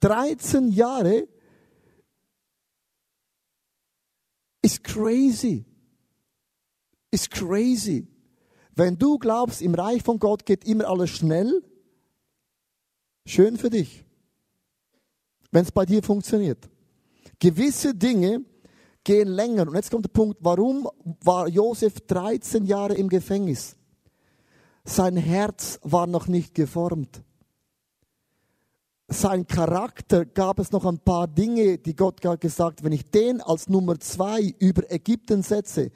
[0.00, 1.28] 13 Jahre
[4.62, 5.64] ist crazy.
[7.10, 8.08] Ist crazy.
[8.74, 11.62] Wenn du glaubst, im Reich von Gott geht immer alles schnell,
[13.28, 14.06] Schön für dich,
[15.50, 16.66] wenn es bei dir funktioniert.
[17.38, 18.42] Gewisse Dinge
[19.04, 19.68] gehen länger.
[19.68, 20.88] Und jetzt kommt der Punkt, warum
[21.22, 23.76] war Josef 13 Jahre im Gefängnis?
[24.82, 27.22] Sein Herz war noch nicht geformt.
[29.08, 33.68] Sein Charakter gab es noch ein paar Dinge, die Gott gesagt, wenn ich den als
[33.68, 35.90] Nummer zwei über Ägypten setze,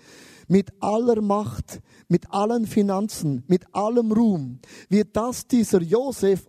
[0.49, 6.47] mit aller Macht, mit allen Finanzen, mit allem Ruhm, wird das dieser Josef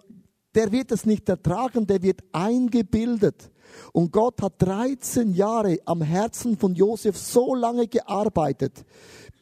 [0.55, 3.51] der wird es nicht ertragen, der wird eingebildet.
[3.91, 8.85] Und Gott hat 13 Jahre am Herzen von Josef so lange gearbeitet,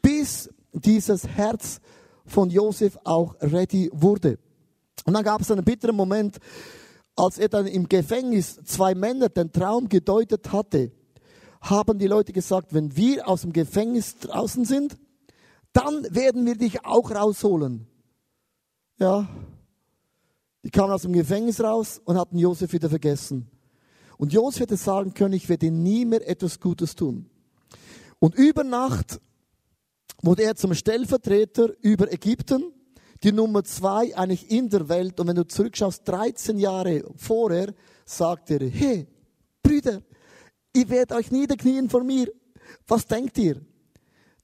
[0.02, 1.80] bis dieses Herz
[2.26, 4.40] von Josef auch ready wurde.
[5.06, 6.38] Und dann gab es einen bitteren Moment,
[7.16, 10.92] als er dann im Gefängnis zwei Männer den Traum gedeutet hatte,
[11.62, 14.98] haben die Leute gesagt, wenn wir aus dem Gefängnis draußen sind,
[15.74, 17.88] dann werden wir dich auch rausholen.
[18.98, 19.28] Ja,
[20.64, 23.48] die kamen aus dem Gefängnis raus und hatten Josef wieder vergessen.
[24.18, 27.30] Und Josef hätte sagen können, ich werde nie mehr etwas Gutes tun.
[28.20, 29.20] Und über Nacht
[30.22, 32.72] wurde er zum Stellvertreter über Ägypten,
[33.24, 35.20] die Nummer zwei eigentlich in der Welt.
[35.20, 37.74] Und wenn du zurückschaust, 13 Jahre vorher,
[38.06, 39.08] sagt er, hey,
[39.64, 40.02] Brüder,
[40.76, 42.32] ihr werdet euch niederknien vor mir.
[42.88, 43.62] Was denkt ihr?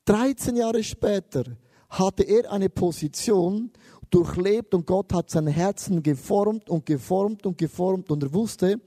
[0.06, 1.44] 13 Jahre später
[1.90, 3.72] hatte er eine Position,
[4.10, 8.82] durchlebt und Gott hat sein Herzen geformt und geformt und geformt und er wusste,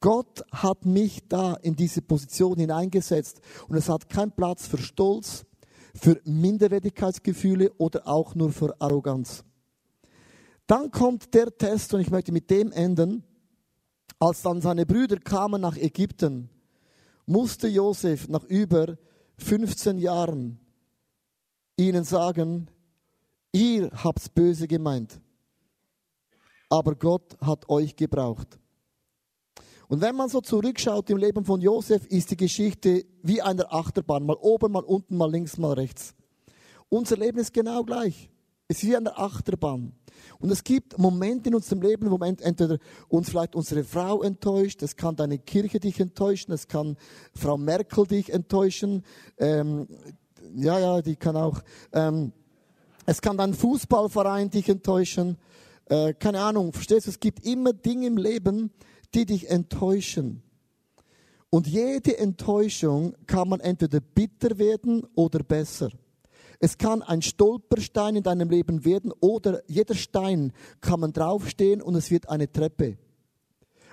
[0.00, 5.44] Gott hat mich da in diese Position hineingesetzt und es hat keinen Platz für Stolz,
[5.94, 9.44] für Minderwertigkeitsgefühle oder auch nur für Arroganz.
[10.66, 13.24] Dann kommt der Test und ich möchte mit dem enden.
[14.18, 16.48] Als dann seine Brüder kamen nach Ägypten,
[17.26, 18.96] musste Josef nach über
[19.38, 20.58] 15 Jahren
[21.76, 22.68] ihnen sagen,
[23.56, 25.20] ihr habt's böse gemeint,
[26.68, 28.58] aber Gott hat euch gebraucht.
[29.88, 34.26] Und wenn man so zurückschaut im Leben von Josef, ist die Geschichte wie eine Achterbahn,
[34.26, 36.14] mal oben, mal unten, mal links, mal rechts.
[36.88, 38.28] Unser Leben ist genau gleich.
[38.68, 39.92] Es ist wie eine Achterbahn.
[40.40, 44.96] Und es gibt Momente in unserem Leben, wo entweder uns vielleicht unsere Frau enttäuscht, es
[44.96, 46.96] kann deine Kirche dich enttäuschen, es kann
[47.32, 49.04] Frau Merkel dich enttäuschen,
[49.38, 49.86] ähm,
[50.54, 52.32] ja, ja, die kann auch, ähm,
[53.06, 55.38] es kann dein Fußballverein dich enttäuschen,
[55.86, 58.70] äh, keine Ahnung, verstehst du, es gibt immer Dinge im Leben,
[59.14, 60.42] die dich enttäuschen.
[61.48, 65.90] Und jede Enttäuschung kann man entweder bitter werden oder besser.
[66.58, 71.94] Es kann ein Stolperstein in deinem Leben werden oder jeder Stein kann man draufstehen und
[71.94, 72.98] es wird eine Treppe.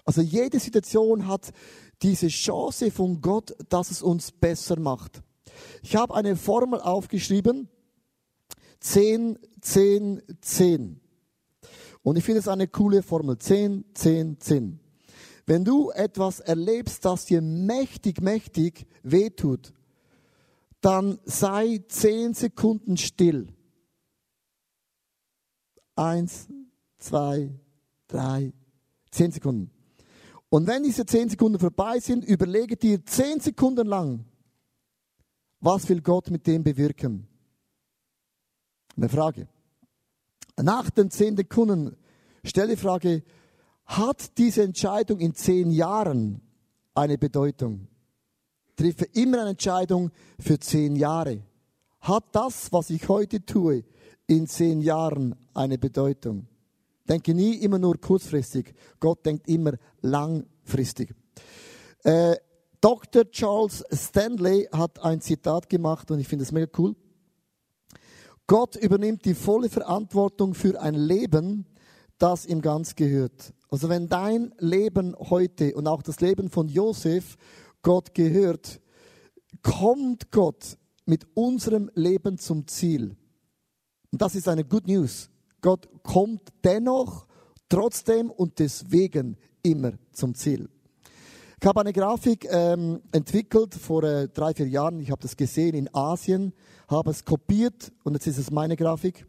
[0.05, 1.51] Also jede Situation hat
[2.01, 5.21] diese Chance von Gott, dass es uns besser macht.
[5.81, 7.69] Ich habe eine Formel aufgeschrieben.
[8.83, 10.99] 10, 10, 10.
[12.03, 13.37] Und ich finde es eine coole Formel.
[13.37, 14.79] 10, 10, 10.
[15.45, 19.73] Wenn du etwas erlebst, das dir mächtig, mächtig wehtut,
[20.79, 23.47] dann sei zehn Sekunden still.
[25.95, 26.47] Eins,
[26.97, 27.51] zwei,
[28.07, 28.53] drei,
[29.11, 29.71] zehn Sekunden.
[30.49, 34.25] Und wenn diese zehn Sekunden vorbei sind, überlege dir zehn Sekunden lang,
[35.59, 37.27] was will Gott mit dem bewirken?
[38.95, 39.47] Eine Frage.
[40.61, 41.95] Nach den zehn Sekunden
[42.43, 43.23] stell die Frage,
[43.85, 46.41] hat diese Entscheidung in zehn Jahren
[46.93, 47.87] eine Bedeutung?
[48.75, 51.41] treffe immer eine Entscheidung für zehn Jahre.
[52.01, 53.83] Hat das, was ich heute tue,
[54.27, 56.47] in zehn Jahren eine Bedeutung?
[57.07, 58.73] Denke nie immer nur kurzfristig.
[58.99, 61.13] Gott denkt immer langfristig.
[62.03, 62.35] Äh,
[62.79, 63.29] Dr.
[63.31, 66.95] Charles Stanley hat ein Zitat gemacht und ich finde es mega cool.
[68.47, 71.65] Gott übernimmt die volle Verantwortung für ein Leben,
[72.17, 73.53] das ihm ganz gehört.
[73.69, 77.37] Also wenn dein Leben heute und auch das Leben von Josef
[77.81, 78.79] Gott gehört,
[79.61, 83.15] kommt Gott mit unserem Leben zum Ziel.
[84.11, 85.29] Und das ist eine Good News.
[85.61, 87.25] Gott kommt dennoch,
[87.69, 90.69] trotzdem und deswegen immer zum Ziel.
[91.63, 94.99] Ich habe eine Grafik ähm, entwickelt vor äh, drei, vier Jahren.
[94.99, 96.51] Ich habe das gesehen in Asien,
[96.89, 99.25] habe es kopiert und jetzt ist es meine Grafik.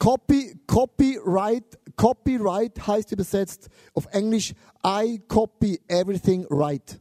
[0.00, 4.52] Copy, copyright, copyright heißt übersetzt auf Englisch
[4.84, 7.00] I copy everything right.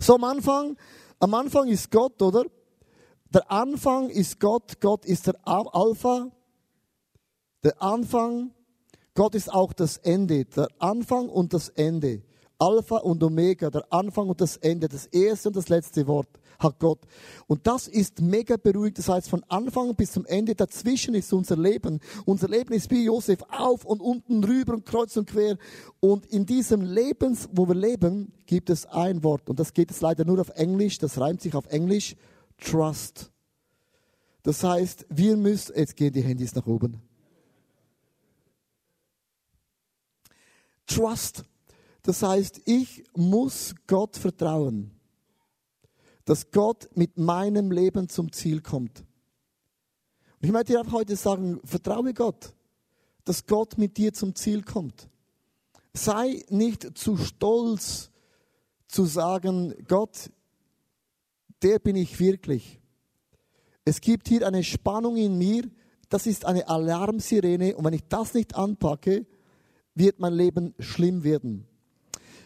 [0.00, 0.76] So am Anfang,
[1.20, 2.44] am Anfang ist Gott, oder?
[3.32, 6.26] Der Anfang ist Gott, Gott ist der Alpha,
[7.62, 8.50] der Anfang,
[9.14, 12.22] Gott ist auch das Ende, der Anfang und das Ende.
[12.58, 16.28] Alpha und Omega, der Anfang und das Ende, das erste und das letzte Wort
[16.60, 17.00] hat Gott.
[17.48, 18.98] Und das ist mega beruhigt.
[18.98, 22.00] Das heißt, von Anfang bis zum Ende dazwischen ist unser Leben.
[22.24, 25.58] Unser Leben ist wie Josef auf und unten rüber und kreuz und quer.
[25.98, 29.50] Und in diesem Leben, wo wir leben, gibt es ein Wort.
[29.50, 30.98] Und das geht jetzt leider nur auf Englisch.
[30.98, 32.14] Das reimt sich auf Englisch.
[32.58, 33.32] Trust.
[34.44, 37.02] Das heißt, wir müssen, jetzt gehen die Handys nach oben.
[40.86, 41.44] Trust.
[42.02, 44.90] Das heißt, ich muss Gott vertrauen,
[46.24, 49.00] dass Gott mit meinem Leben zum Ziel kommt.
[49.00, 52.54] Und ich möchte dir auch heute sagen, vertraue Gott,
[53.24, 55.08] dass Gott mit dir zum Ziel kommt.
[55.94, 58.10] Sei nicht zu stolz
[58.88, 60.30] zu sagen, Gott,
[61.62, 62.80] der bin ich wirklich.
[63.84, 65.68] Es gibt hier eine Spannung in mir,
[66.08, 69.26] das ist eine Alarmsirene und wenn ich das nicht anpacke,
[69.94, 71.66] wird mein Leben schlimm werden.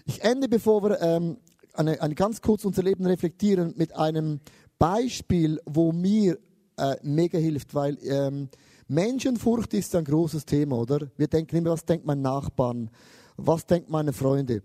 [0.04, 1.38] Ich ende, bevor wir ähm,
[1.72, 4.40] eine, eine ganz kurz unser Leben reflektieren, mit einem
[4.78, 6.38] Beispiel, wo mir
[6.76, 8.48] äh, mega hilft, weil ähm,
[8.88, 11.08] Menschenfurcht ist ein großes Thema, oder?
[11.16, 12.90] Wir denken immer, was denkt mein Nachbarn,
[13.36, 14.62] was denkt meine Freunde.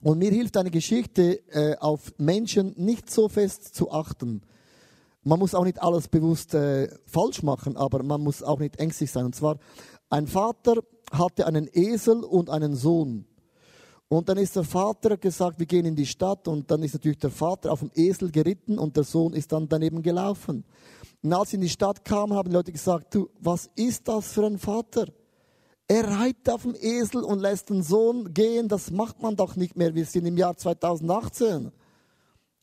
[0.00, 4.42] Und mir hilft eine Geschichte, äh, auf Menschen nicht so fest zu achten.
[5.22, 9.10] Man muss auch nicht alles bewusst äh, falsch machen, aber man muss auch nicht ängstlich
[9.10, 9.24] sein.
[9.24, 9.58] Und zwar,
[10.08, 10.82] ein Vater
[11.12, 13.26] hatte einen Esel und einen Sohn.
[14.08, 17.18] Und dann ist der Vater gesagt, wir gehen in die Stadt und dann ist natürlich
[17.18, 20.64] der Vater auf dem Esel geritten und der Sohn ist dann daneben gelaufen.
[21.22, 24.32] Und als sie in die Stadt kamen, haben die Leute gesagt, du, was ist das
[24.32, 25.06] für ein Vater?
[25.88, 28.68] Er reitet auf dem Esel und lässt den Sohn gehen.
[28.68, 29.94] Das macht man doch nicht mehr.
[29.94, 31.72] Wir sind im Jahr 2018.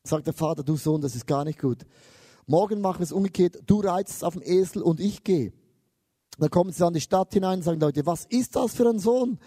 [0.04, 1.86] Sagt der Vater, du Sohn, das ist gar nicht gut.
[2.48, 3.60] Morgen machen wir es umgekehrt.
[3.66, 5.54] Du reitest auf dem Esel und ich gehe.
[6.40, 9.00] Dann kommen sie an die Stadt hinein und sagen Leute, was ist das für ein
[9.00, 9.40] Sohn?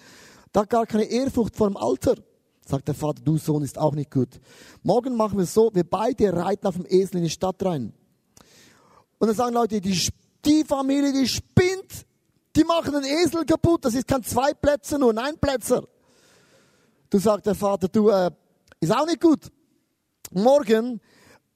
[0.52, 2.14] Da gar keine Ehrfurcht vor dem Alter.
[2.66, 4.28] Sagt der Vater, du Sohn ist auch nicht gut.
[4.82, 7.92] Morgen machen wir es so, wir beide reiten auf dem Esel in die Stadt rein.
[9.18, 10.10] Und dann sagen Leute, die,
[10.44, 12.06] die Familie, die spinnt.
[12.54, 13.84] Die machen den Esel kaputt.
[13.84, 15.84] Das ist kein Zweiplätzer, nur ein Einplätzer.
[17.08, 18.30] Du sagt der Vater, du, äh,
[18.80, 19.50] ist auch nicht gut.
[20.32, 21.00] Morgen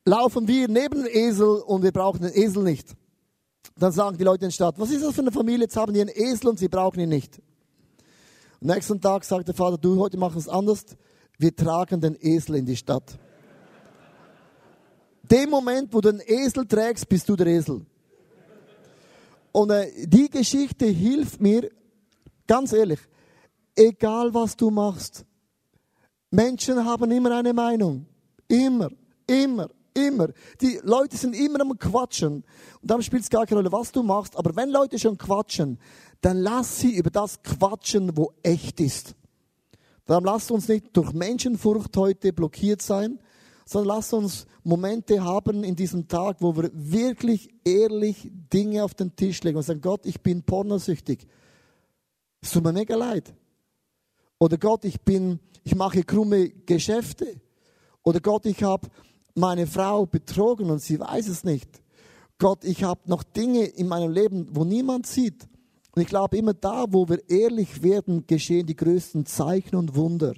[0.05, 2.95] laufen wir neben den Esel und wir brauchen den Esel nicht.
[3.79, 5.65] Dann sagen die Leute in der Stadt, was ist das für eine Familie?
[5.65, 7.41] Jetzt haben die einen Esel und sie brauchen ihn nicht.
[8.61, 10.85] Am nächsten Tag sagt der Vater, du, heute machen wir es anders.
[11.39, 13.19] Wir tragen den Esel in die Stadt.
[15.31, 17.85] Dem Moment, wo du den Esel trägst, bist du der Esel.
[19.53, 21.71] Und äh, die Geschichte hilft mir,
[22.47, 23.01] ganz ehrlich,
[23.75, 25.25] egal was du machst,
[26.31, 28.07] Menschen haben immer eine Meinung.
[28.49, 28.91] Immer,
[29.27, 30.29] immer, immer.
[30.61, 32.45] Die Leute sind immer am Quatschen.
[32.81, 34.37] Und dann spielt es gar keine Rolle, was du machst.
[34.37, 35.79] Aber wenn Leute schon quatschen,
[36.21, 39.15] dann lass sie über das quatschen, wo echt ist.
[40.05, 43.19] Darum lasst uns nicht durch Menschenfurcht heute blockiert sein,
[43.65, 49.15] sondern lasst uns Momente haben in diesem Tag, wo wir wirklich ehrlich Dinge auf den
[49.17, 51.27] Tisch legen und sagen, Gott, ich bin pornosüchtig.
[52.41, 53.35] Es tut mir mega leid.
[54.39, 57.41] Oder Gott, ich bin, ich mache krumme Geschäfte.
[58.05, 58.89] Oder Gott, ich habe
[59.37, 61.69] meine Frau betrogen und sie weiß es nicht.
[62.39, 65.47] Gott, ich habe noch Dinge in meinem Leben, wo niemand sieht.
[65.95, 70.35] Und ich glaube, immer da, wo wir ehrlich werden, geschehen die größten Zeichen und Wunder.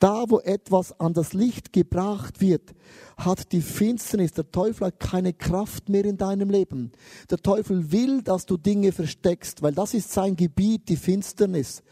[0.00, 2.74] Da, wo etwas an das Licht gebracht wird,
[3.16, 6.90] hat die Finsternis, der Teufel hat keine Kraft mehr in deinem Leben.
[7.30, 11.84] Der Teufel will, dass du Dinge versteckst, weil das ist sein Gebiet, die Finsternis.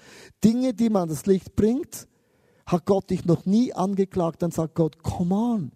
[0.42, 2.08] Dinge, die man an das Licht bringt,
[2.66, 4.42] hat Gott dich noch nie angeklagt.
[4.42, 5.72] Dann sagt Gott, come on,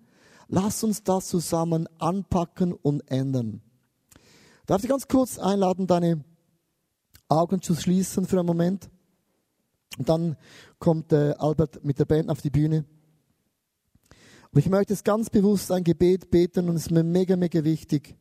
[0.48, 3.60] lass uns das zusammen anpacken und ändern.
[4.66, 6.24] Darf ich ganz kurz einladen, deine
[7.28, 8.90] Augen zu schließen für einen Moment.
[9.98, 10.36] Und dann
[10.78, 12.84] kommt äh, Albert mit der Band auf die Bühne.
[14.50, 17.62] Aber ich möchte jetzt ganz bewusst ein Gebet beten und es ist mir mega, mega
[17.64, 18.16] wichtig.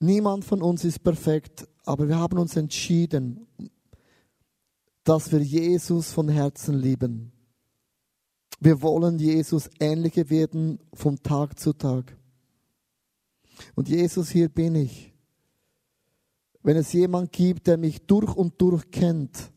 [0.00, 3.46] Niemand von uns ist perfekt, aber wir haben uns entschieden,
[5.04, 7.33] dass wir Jesus von Herzen lieben.
[8.60, 12.16] Wir wollen Jesus ähnlicher werden von Tag zu Tag.
[13.74, 15.14] Und Jesus, hier bin ich
[16.64, 19.52] wenn es jemand gibt, der mich durch und durch kennt,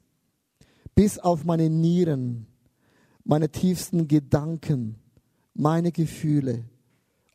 [0.93, 2.47] bis auf meine Nieren,
[3.23, 4.99] meine tiefsten Gedanken,
[5.53, 6.65] meine Gefühle,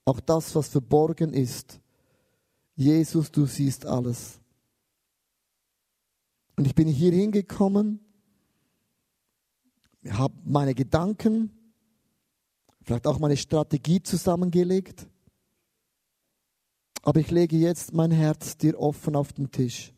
[0.05, 1.81] auch das, was verborgen ist.
[2.77, 4.41] Jesus, du siehst alles.
[6.57, 8.01] Und ich bin hier hingekommen,
[10.11, 11.51] habe meine Gedanken,
[12.83, 15.07] vielleicht auch meine Strategie zusammengelegt
[17.03, 19.93] aber ich lege jetzt mein Herz dir offen auf den Tisch.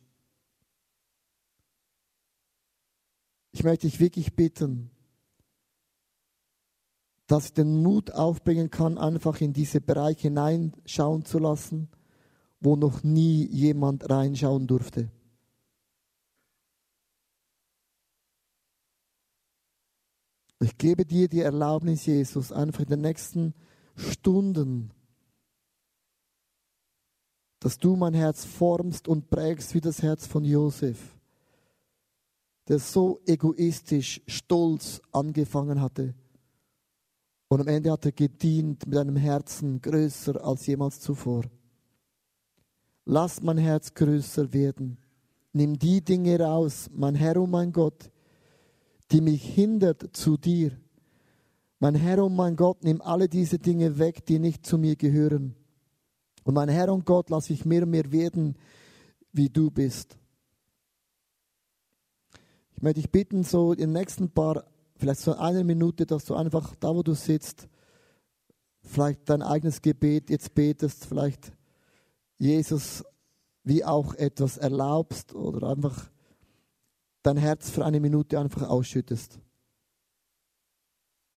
[3.53, 4.91] Ich möchte dich wirklich bitten,
[7.27, 11.89] dass ich den Mut aufbringen kann, einfach in diese Bereiche hineinschauen zu lassen,
[12.61, 15.11] wo noch nie jemand reinschauen durfte.
[20.65, 23.55] Ich gebe dir die Erlaubnis, Jesus, einfach in den nächsten
[23.97, 24.91] Stunden
[27.65, 30.99] dass du mein Herz formst und prägst wie das Herz von Josef,
[32.69, 36.15] der so egoistisch, stolz angefangen hatte.
[37.49, 41.45] Und am Ende hat er gedient mit einem Herzen größer als jemals zuvor.
[43.07, 44.99] Lass mein Herz größer werden.
[45.55, 48.11] Nimm die Dinge raus, mein Herr und mein Gott,
[49.11, 50.73] die mich hindert zu dir.
[51.79, 55.55] Mein Herr und mein Gott, nimm alle diese Dinge weg, die nicht zu mir gehören.
[56.45, 58.57] Und mein Herr und Gott, lass ich mehr und mehr werden,
[59.33, 60.17] wie du bist.
[62.77, 64.65] Ich möchte dich bitten, so in den nächsten paar,
[64.97, 67.69] vielleicht so eine Minute, dass du einfach da, wo du sitzt,
[68.83, 71.53] vielleicht dein eigenes Gebet jetzt betest, vielleicht
[72.39, 73.05] Jesus
[73.63, 76.11] wie auch etwas erlaubst oder einfach
[77.25, 79.41] dein Herz für eine Minute einfach ausschüttest.